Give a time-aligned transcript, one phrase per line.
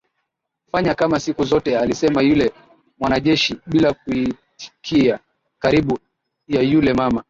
[0.71, 2.51] fanya kama siku zote alisema yule
[2.99, 5.19] mwanajeshi bila kuitikia
[5.59, 5.99] karibu
[6.47, 7.19] ya yule mama